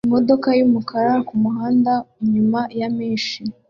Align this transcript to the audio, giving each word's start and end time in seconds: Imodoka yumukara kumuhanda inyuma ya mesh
Imodoka 0.07 0.47
yumukara 0.59 1.13
kumuhanda 1.27 1.93
inyuma 2.23 2.59
ya 2.79 2.87
mesh 2.97 3.29